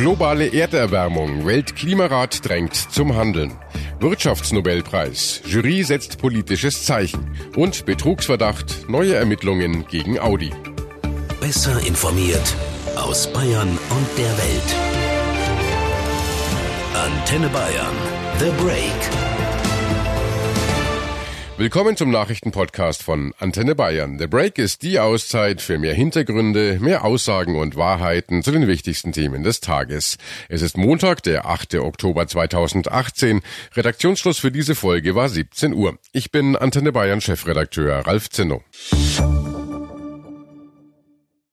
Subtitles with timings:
[0.00, 1.44] Globale Erderwärmung.
[1.44, 3.52] Weltklimarat drängt zum Handeln.
[3.98, 5.42] Wirtschaftsnobelpreis.
[5.44, 7.36] Jury setzt politisches Zeichen.
[7.54, 8.88] Und Betrugsverdacht.
[8.88, 10.52] Neue Ermittlungen gegen Audi.
[11.38, 12.56] Besser informiert
[12.96, 14.76] aus Bayern und der Welt.
[16.94, 17.96] Antenne Bayern.
[18.38, 19.19] The Break.
[21.60, 24.18] Willkommen zum Nachrichtenpodcast von Antenne Bayern.
[24.18, 29.12] The Break ist die Auszeit für mehr Hintergründe, mehr Aussagen und Wahrheiten zu den wichtigsten
[29.12, 30.16] Themen des Tages.
[30.48, 31.74] Es ist Montag, der 8.
[31.74, 33.42] Oktober 2018.
[33.74, 35.98] Redaktionsschluss für diese Folge war 17 Uhr.
[36.12, 38.62] Ich bin Antenne Bayern Chefredakteur Ralf Zinno.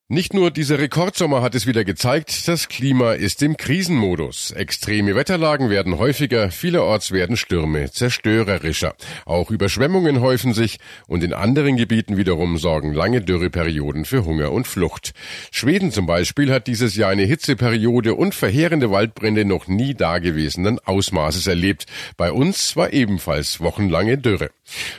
[0.10, 4.52] Nicht nur dieser Rekordsommer hat es wieder gezeigt, das Klima ist im Krisenmodus.
[4.52, 8.96] Extreme Wetterlagen werden häufiger, vielerorts werden Stürme zerstörerischer.
[9.26, 14.66] Auch Überschwemmungen häufen sich und in anderen Gebieten wiederum sorgen lange Dürreperioden für Hunger und
[14.66, 15.12] Flucht.
[15.52, 21.48] Schweden zum Beispiel hat dieses Jahr eine Hitzeperiode und verheerende Waldbrände noch nie dagewesenen Ausmaßes
[21.48, 21.86] erlebt.
[22.16, 24.52] Bei uns war ebenfalls wochenlange Dürre.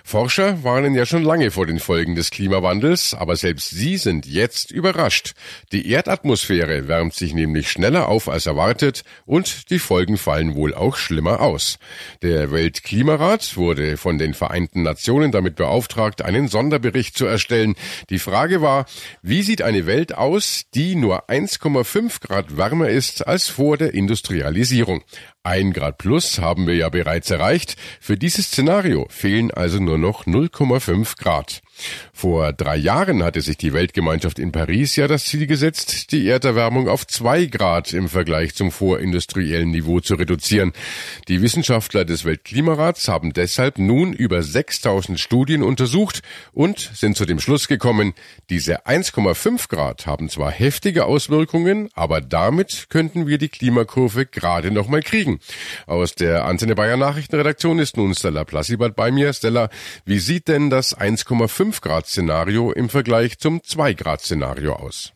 [0.02, 4.70] Forscher warnen ja schon lange vor den Folgen des Klimawandels, aber selbst sie sind jetzt
[4.70, 5.34] überrascht.
[5.72, 10.96] Die Erdatmosphäre wärmt sich nämlich schneller auf als erwartet und die Folgen fallen wohl auch
[10.96, 11.78] schlimmer aus.
[12.22, 17.74] Der Weltklimarat wurde von den Vereinten Nationen damit beauftragt, einen Sonderbericht zu erstellen.
[18.08, 18.86] Die Frage war,
[19.22, 25.02] wie sieht eine Welt aus, die nur 1,5 Grad wärmer ist als vor der Industrialisierung?
[25.44, 27.77] Ein Grad plus haben wir ja bereits erreicht.
[28.00, 31.62] Für dieses Szenario fehlen also nur noch 0,5 Grad.
[32.12, 36.89] Vor drei Jahren hatte sich die Weltgemeinschaft in Paris ja das Ziel gesetzt, die Erderwärmung
[36.89, 40.72] auf zwei Grad im Vergleich zum vorindustriellen Niveau zu reduzieren.
[41.28, 47.39] Die Wissenschaftler des Weltklimarats haben deshalb nun über 6000 Studien untersucht und sind zu dem
[47.39, 48.14] Schluss gekommen,
[48.50, 54.89] diese 1,5 Grad haben zwar heftige Auswirkungen, aber damit könnten wir die Klimakurve gerade noch
[54.89, 55.27] mal kriegen.
[55.86, 59.33] Aus der Antenne Bayern Nachrichtenredaktion ist nun Stella Plassibert bei mir.
[59.33, 59.68] Stella,
[60.05, 65.12] wie sieht denn das 1,5 Grad Szenario im Vergleich zum 2 Grad Szenario aus?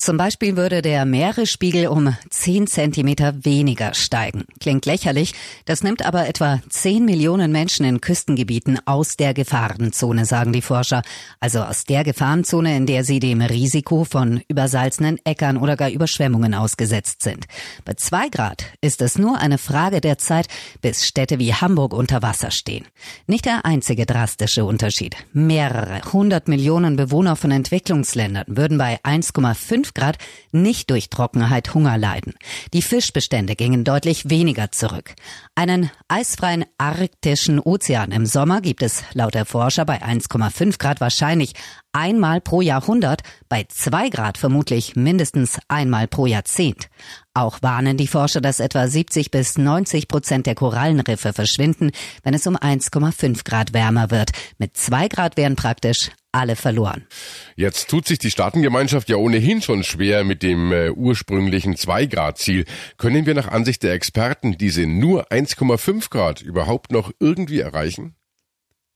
[0.00, 4.44] Zum Beispiel würde der Meeresspiegel um 10 Zentimeter weniger steigen.
[4.60, 10.52] Klingt lächerlich, das nimmt aber etwa 10 Millionen Menschen in Küstengebieten aus der Gefahrenzone, sagen
[10.52, 11.02] die Forscher.
[11.40, 16.54] Also aus der Gefahrenzone, in der sie dem Risiko von übersalzenen Äckern oder gar Überschwemmungen
[16.54, 17.46] ausgesetzt sind.
[17.84, 20.46] Bei 2 Grad ist es nur eine Frage der Zeit,
[20.80, 22.86] bis Städte wie Hamburg unter Wasser stehen.
[23.26, 25.16] Nicht der einzige drastische Unterschied.
[25.32, 30.18] Mehrere hundert Millionen Bewohner von Entwicklungsländern würden bei 1,5 5 Grad
[30.52, 32.34] nicht durch Trockenheit Hunger leiden.
[32.72, 35.14] Die Fischbestände gingen deutlich weniger zurück.
[35.54, 41.54] Einen eisfreien arktischen Ozean im Sommer gibt es laut der Forscher bei 1,5 Grad wahrscheinlich
[41.92, 46.88] einmal pro Jahrhundert, bei zwei Grad vermutlich mindestens einmal pro Jahrzehnt.
[47.34, 51.90] Auch warnen die Forscher, dass etwa 70 bis 90 Prozent der Korallenriffe verschwinden,
[52.22, 54.32] wenn es um 1,5 Grad wärmer wird.
[54.58, 57.06] Mit zwei Grad wären praktisch alle verloren.
[57.56, 62.64] Jetzt tut sich die Staatengemeinschaft ja ohnehin schon schwer mit dem äh, ursprünglichen 2-Grad-Ziel.
[62.96, 68.17] Können wir nach Ansicht der Experten diese nur 1,5 Grad überhaupt noch irgendwie erreichen?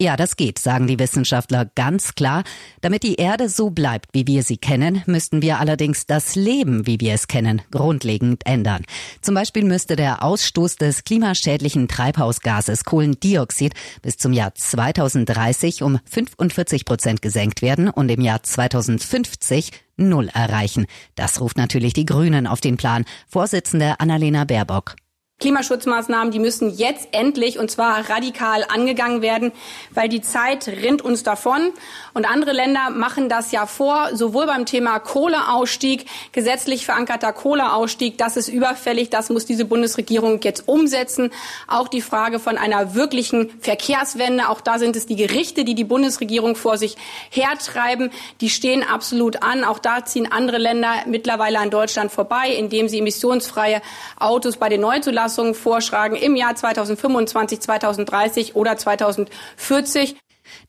[0.02, 2.42] Ja, das geht, sagen die Wissenschaftler ganz klar.
[2.80, 6.98] Damit die Erde so bleibt, wie wir sie kennen, müssten wir allerdings das Leben, wie
[6.98, 8.84] wir es kennen, grundlegend ändern.
[9.20, 16.84] Zum Beispiel müsste der Ausstoß des klimaschädlichen Treibhausgases Kohlendioxid bis zum Jahr 2030 um 45
[16.84, 20.86] Prozent gesenkt werden und im Jahr 2050 Null erreichen.
[21.14, 23.04] Das ruft natürlich die Grünen auf den Plan.
[23.28, 24.96] Vorsitzende Annalena Baerbock.
[25.42, 29.50] Klimaschutzmaßnahmen, die müssen jetzt endlich und zwar radikal angegangen werden,
[29.90, 31.72] weil die Zeit rinnt uns davon.
[32.14, 38.36] Und andere Länder machen das ja vor, sowohl beim Thema Kohleausstieg, gesetzlich verankerter Kohleausstieg, das
[38.36, 41.32] ist überfällig, das muss diese Bundesregierung jetzt umsetzen.
[41.66, 45.82] Auch die Frage von einer wirklichen Verkehrswende, auch da sind es die Gerichte, die die
[45.82, 46.96] Bundesregierung vor sich
[47.30, 49.64] hertreiben, die stehen absolut an.
[49.64, 53.82] Auch da ziehen andere Länder mittlerweile an Deutschland vorbei, indem sie emissionsfreie
[54.20, 60.16] Autos bei den Neuzulassungen Anpassungen vorschlagen im Jahr 2025, 2030 oder 2040.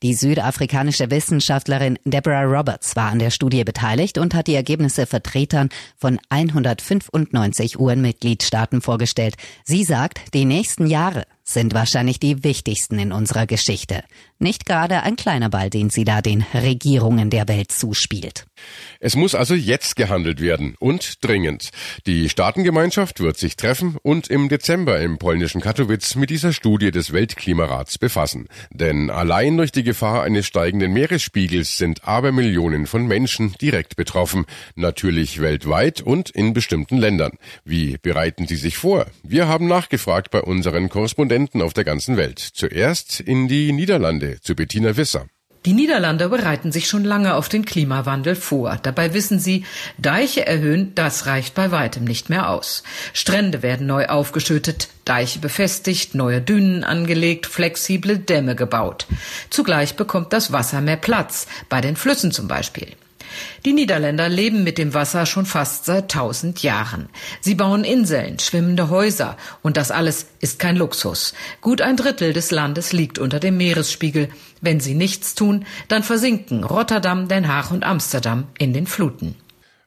[0.01, 5.69] Die südafrikanische Wissenschaftlerin Deborah Roberts war an der Studie beteiligt und hat die Ergebnisse Vertretern
[5.97, 9.35] von 195 UN-Mitgliedstaaten vorgestellt.
[9.65, 14.03] Sie sagt, die nächsten Jahre sind wahrscheinlich die wichtigsten in unserer Geschichte.
[14.39, 18.45] Nicht gerade ein kleiner Ball, den sie da den Regierungen der Welt zuspielt.
[18.99, 21.69] Es muss also jetzt gehandelt werden und dringend.
[22.07, 27.11] Die Staatengemeinschaft wird sich treffen und im Dezember im polnischen Katowice mit dieser Studie des
[27.11, 28.47] Weltklimarats befassen.
[28.71, 34.45] Denn allein durch die Gefahr eines steigenden Meeresspiegels sind Abermillionen von Menschen direkt betroffen.
[34.75, 37.33] Natürlich weltweit und in bestimmten Ländern.
[37.65, 39.07] Wie bereiten sie sich vor?
[39.23, 42.39] Wir haben nachgefragt bei unseren Korrespondenten auf der ganzen Welt.
[42.39, 45.25] Zuerst in die Niederlande zu Bettina Wisser.
[45.65, 48.77] Die Niederlande bereiten sich schon lange auf den Klimawandel vor.
[48.83, 49.63] Dabei wissen sie,
[49.97, 52.83] Deiche erhöhen, das reicht bei weitem nicht mehr aus.
[53.13, 59.07] Strände werden neu aufgeschüttet, Deiche befestigt, neue Dünen angelegt, flexible Dämme gebaut.
[59.49, 62.89] Zugleich bekommt das Wasser mehr Platz, bei den Flüssen zum Beispiel.
[63.65, 67.09] Die Niederländer leben mit dem Wasser schon fast seit tausend Jahren.
[67.41, 71.33] Sie bauen Inseln, schwimmende Häuser und das alles ist kein Luxus.
[71.61, 74.29] Gut ein Drittel des Landes liegt unter dem Meeresspiegel.
[74.61, 79.35] Wenn sie nichts tun, dann versinken Rotterdam, Den Haag und Amsterdam in den Fluten.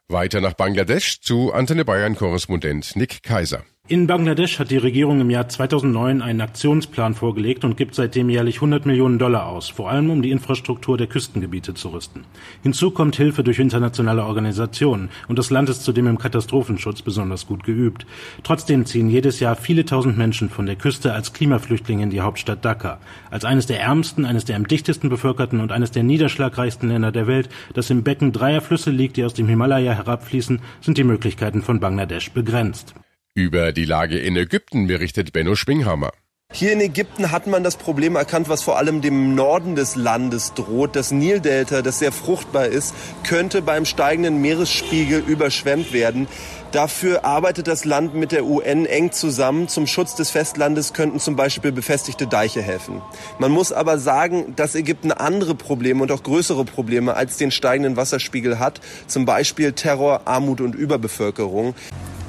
[0.08, 3.64] Weiter nach Bangladesch zu Antenne Bayern Korrespondent Nick Kaiser.
[3.88, 8.56] In Bangladesch hat die Regierung im Jahr 2009 einen Aktionsplan vorgelegt und gibt seitdem jährlich
[8.56, 12.24] 100 Millionen Dollar aus, vor allem um die Infrastruktur der Küstengebiete zu rüsten.
[12.64, 17.62] Hinzu kommt Hilfe durch internationale Organisationen und das Land ist zudem im Katastrophenschutz besonders gut
[17.62, 18.06] geübt.
[18.42, 22.64] Trotzdem ziehen jedes Jahr viele tausend Menschen von der Küste als Klimaflüchtlinge in die Hauptstadt
[22.64, 22.98] Dhaka.
[23.30, 27.28] Als eines der ärmsten, eines der am dichtesten bevölkerten und eines der niederschlagreichsten Länder der
[27.28, 31.62] Welt, das im Becken dreier Flüsse liegt, die aus dem Himalaya herabfließen, sind die Möglichkeiten
[31.62, 32.96] von Bangladesch begrenzt.
[33.36, 36.10] Über die Lage in Ägypten berichtet Benno Schwinghammer.
[36.54, 40.54] Hier in Ägypten hat man das Problem erkannt, was vor allem dem Norden des Landes
[40.54, 40.96] droht.
[40.96, 42.94] Das Nildelta, das sehr fruchtbar ist,
[43.24, 46.28] könnte beim steigenden Meeresspiegel überschwemmt werden.
[46.72, 49.68] Dafür arbeitet das Land mit der UN eng zusammen.
[49.68, 53.02] Zum Schutz des Festlandes könnten zum Beispiel befestigte Deiche helfen.
[53.38, 57.98] Man muss aber sagen, dass Ägypten andere Probleme und auch größere Probleme als den steigenden
[57.98, 58.80] Wasserspiegel hat.
[59.06, 61.74] Zum Beispiel Terror, Armut und Überbevölkerung.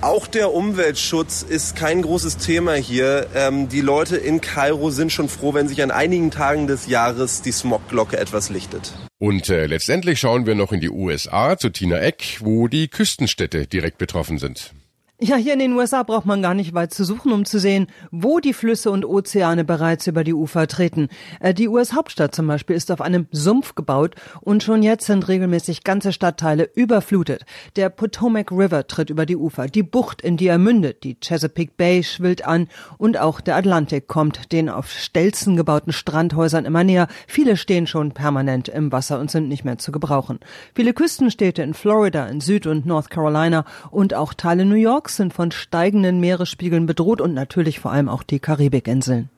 [0.01, 3.27] Auch der Umweltschutz ist kein großes Thema hier.
[3.33, 7.41] Ähm, die Leute in Kairo sind schon froh, wenn sich an einigen Tagen des Jahres
[7.41, 8.93] die Smogglocke etwas lichtet.
[9.17, 13.65] Und äh, letztendlich schauen wir noch in die USA zu Tina Eck, wo die Küstenstädte
[13.65, 14.73] direkt betroffen sind.
[15.19, 17.87] Ja, hier in den USA braucht man gar nicht weit zu suchen, um zu sehen,
[18.11, 21.07] wo die Flüsse und Ozeane bereits über die Ufer treten.
[21.39, 25.83] Äh, die US-Hauptstadt zum Beispiel ist auf einem Sumpf gebaut und schon jetzt sind regelmäßig
[25.83, 27.45] ganze Stadtteile überflutet.
[27.77, 31.73] Der Potomac River tritt über die Ufer, die Bucht, in die er mündet, die Chesapeake
[31.75, 32.67] Bay schwillt an
[32.99, 37.07] und auch der Atlantik kommt den auf Stelzen gebauten Strandhäusern immer näher.
[37.25, 40.39] Viele stehen schon permanent im Wasser und sind nicht mehr zu gebrauchen.
[40.75, 45.11] Viele Küstenstädte in Florida, in Süd- und North Carolina und auch Teile New York York
[45.11, 49.29] sind von steigenden Meeresspiegeln bedroht und natürlich vor allem auch die Karibikinseln.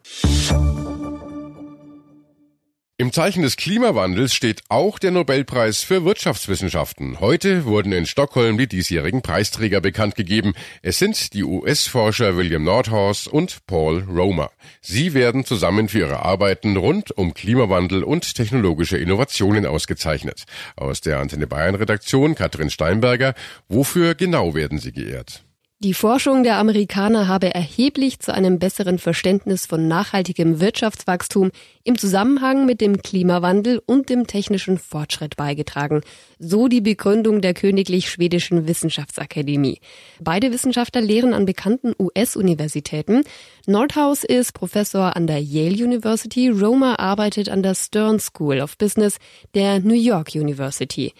[2.97, 7.19] Im Zeichen des Klimawandels steht auch der Nobelpreis für Wirtschaftswissenschaften.
[7.19, 10.53] Heute wurden in Stockholm die diesjährigen Preisträger bekannt gegeben.
[10.81, 14.49] Es sind die US-Forscher William Nordhaus und Paul Romer.
[14.81, 20.45] Sie werden zusammen für ihre Arbeiten rund um Klimawandel und technologische Innovationen ausgezeichnet.
[20.75, 23.33] Aus der Antenne Bayern Redaktion Katrin Steinberger.
[23.69, 25.43] Wofür genau werden sie geehrt?
[25.81, 31.51] Die Forschung der Amerikaner habe erheblich zu einem besseren Verständnis von nachhaltigem Wirtschaftswachstum
[31.85, 36.01] im Zusammenhang mit dem Klimawandel und dem technischen Fortschritt beigetragen,
[36.37, 39.79] so die Begründung der Königlich Schwedischen Wissenschaftsakademie.
[40.19, 43.23] Beide Wissenschaftler lehren an bekannten US-Universitäten.
[43.65, 49.15] Nordhaus ist Professor an der Yale University, Romer arbeitet an der Stern School of Business
[49.53, 51.13] der New York University.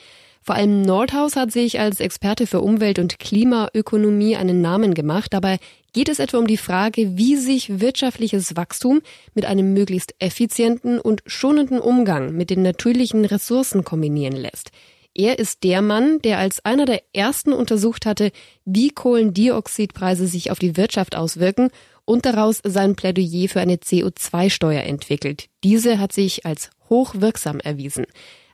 [0.50, 5.32] Vor allem Nordhaus hat sich als Experte für Umwelt- und Klimaökonomie einen Namen gemacht.
[5.32, 5.60] Dabei
[5.94, 9.01] geht es etwa um die Frage, wie sich wirtschaftliches Wachstum
[9.36, 14.72] mit einem möglichst effizienten und schonenden Umgang mit den natürlichen Ressourcen kombinieren lässt.
[15.13, 18.32] Er ist der Mann, der als einer der ersten untersucht hatte,
[18.65, 21.70] wie Kohlendioxidpreise sich auf die Wirtschaft auswirken
[22.06, 25.46] und daraus sein Plädoyer für eine CO2-Steuer entwickelt.
[25.63, 28.08] Diese hat sich als hochwirksam erwiesen.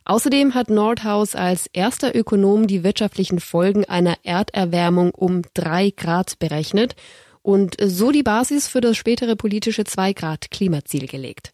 [0.08, 6.94] Außerdem hat Nordhaus als erster Ökonom die wirtschaftlichen Folgen einer Erderwärmung um drei Grad berechnet
[7.42, 11.52] und so die Basis für das spätere politische zwei Grad Klimaziel gelegt.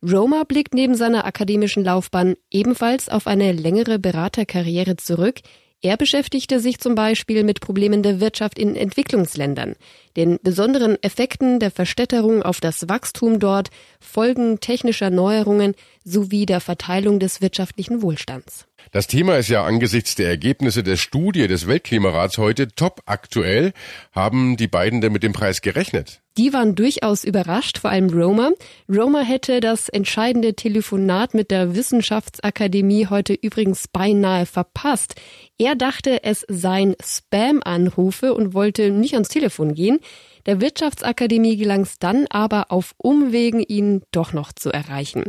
[0.00, 5.40] Roma blickt neben seiner akademischen Laufbahn ebenfalls auf eine längere Beraterkarriere zurück,
[5.80, 9.74] er beschäftigte sich zum Beispiel mit Problemen der Wirtschaft in Entwicklungsländern,
[10.16, 13.70] den besonderen Effekten der Verstädterung auf das Wachstum dort,
[14.00, 18.67] Folgen technischer Neuerungen sowie der Verteilung des wirtschaftlichen Wohlstands.
[18.90, 23.72] Das Thema ist ja angesichts der Ergebnisse der Studie des Weltklimarats heute top aktuell.
[24.12, 26.22] Haben die beiden denn mit dem Preis gerechnet?
[26.38, 28.52] Die waren durchaus überrascht, vor allem Roma.
[28.88, 35.16] Roma hätte das entscheidende Telefonat mit der Wissenschaftsakademie heute übrigens beinahe verpasst.
[35.58, 39.98] Er dachte, es seien Spam-Anrufe und wollte nicht ans Telefon gehen.
[40.46, 45.24] Der Wirtschaftsakademie gelang es dann aber auf Umwegen, ihn doch noch zu erreichen.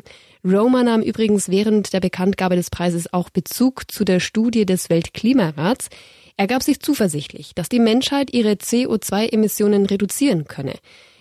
[0.45, 5.89] Roma nahm übrigens während der Bekanntgabe des Preises auch Bezug zu der Studie des Weltklimarats.
[6.37, 10.75] Er gab sich zuversichtlich, dass die Menschheit ihre CO2-Emissionen reduzieren könne.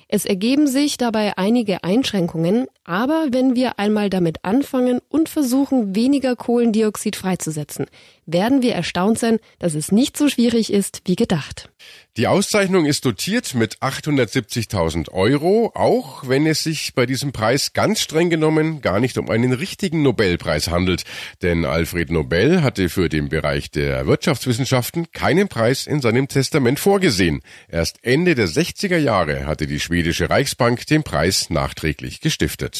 [0.06, 6.36] Es ergeben sich dabei einige Einschränkungen, aber wenn wir einmal damit anfangen und versuchen, weniger
[6.36, 7.84] Kohlendioxid freizusetzen,
[8.24, 11.68] werden wir erstaunt sein, dass es nicht so schwierig ist wie gedacht.
[12.16, 18.00] Die Auszeichnung ist dotiert mit 870.000 Euro, auch wenn es sich bei diesem Preis ganz
[18.00, 21.04] streng genommen gar nicht um einen richtigen Nobelpreis handelt.
[21.42, 27.40] Denn Alfred Nobel hatte für den Bereich der Wirtschaftswissenschaften keinen Preis in seinem Testament vorgesehen.
[27.68, 32.77] Erst Ende der 60er Jahre hatte die schwedische Reichsbank den Preis nachträglich gestiftet.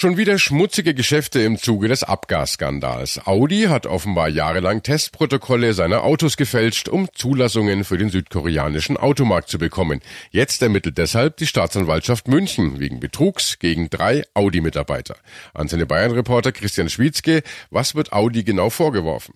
[0.00, 3.26] Schon wieder schmutzige Geschäfte im Zuge des Abgasskandals.
[3.26, 9.58] Audi hat offenbar jahrelang Testprotokolle seiner Autos gefälscht, um Zulassungen für den südkoreanischen Automarkt zu
[9.58, 10.00] bekommen.
[10.30, 15.16] Jetzt ermittelt deshalb die Staatsanwaltschaft München wegen Betrugs gegen drei Audi-Mitarbeiter.
[15.52, 19.34] An seine Bayern-Reporter Christian Schwietzke, was wird Audi genau vorgeworfen?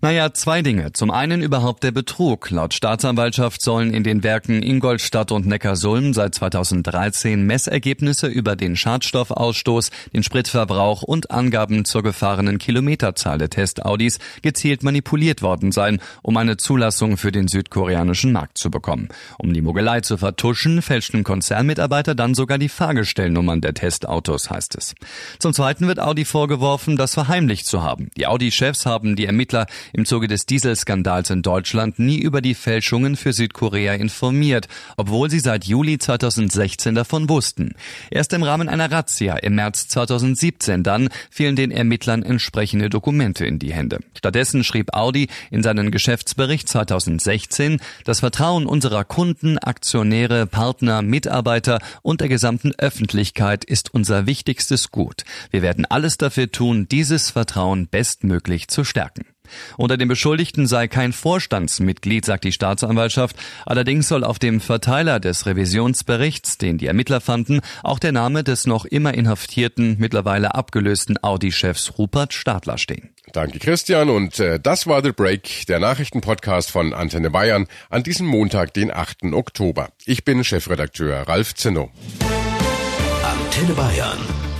[0.00, 0.92] Naja, zwei Dinge.
[0.92, 2.50] Zum einen überhaupt der Betrug.
[2.50, 9.90] Laut Staatsanwaltschaft sollen in den Werken Ingolstadt und Neckarsulm seit 2013 Messergebnisse über den Schadstoffausstoß,
[10.14, 16.56] den Spritverbrauch und Angaben zur gefahrenen Kilometerzahl der Testaudis gezielt manipuliert worden sein, um eine
[16.56, 19.08] Zulassung für den südkoreanischen Markt zu bekommen.
[19.36, 24.94] Um die Mogelei zu vertuschen, fälschten Konzernmitarbeiter dann sogar die Fahrgestellnummern der Testautos, heißt es.
[25.40, 28.10] Zum Zweiten wird Audi vorgeworfen, das verheimlicht zu haben.
[28.16, 33.16] Die Audi-Chefs haben die Ermittler im Zuge des Dieselskandals in Deutschland nie über die Fälschungen
[33.16, 37.74] für Südkorea informiert, obwohl sie seit Juli 2016 davon wussten.
[38.10, 43.58] Erst im Rahmen einer Razzia im März 2017 dann fielen den Ermittlern entsprechende Dokumente in
[43.58, 44.00] die Hände.
[44.16, 52.20] Stattdessen schrieb Audi in seinen Geschäftsbericht 2016, das Vertrauen unserer Kunden, Aktionäre, Partner, Mitarbeiter und
[52.20, 55.24] der gesamten Öffentlichkeit ist unser wichtigstes Gut.
[55.50, 59.26] Wir werden alles dafür tun, dieses Vertrauen bestmöglich zu stärken.
[59.76, 63.36] Unter den Beschuldigten sei kein Vorstandsmitglied, sagt die Staatsanwaltschaft.
[63.66, 68.66] Allerdings soll auf dem Verteiler des Revisionsberichts, den die Ermittler fanden, auch der Name des
[68.66, 73.10] noch immer inhaftierten, mittlerweile abgelösten Audi-Chefs Rupert Stadler stehen.
[73.32, 78.26] Danke Christian und äh, das war The Break, der Nachrichtenpodcast von Antenne Bayern an diesem
[78.26, 79.32] Montag, den 8.
[79.32, 79.90] Oktober.
[80.06, 81.90] Ich bin Chefredakteur Ralf Zinno.
[83.22, 84.47] Antenne Bayern.